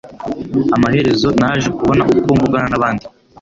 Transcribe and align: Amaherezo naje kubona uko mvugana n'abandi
Amaherezo 0.75 1.27
naje 1.39 1.67
kubona 1.77 2.01
uko 2.13 2.29
mvugana 2.37 2.67
n'abandi 2.69 3.05